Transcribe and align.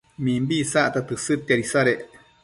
mimbi 0.27 0.55
isacta 0.63 1.03
tësëdtiad 1.11 1.63
isadec 1.65 2.01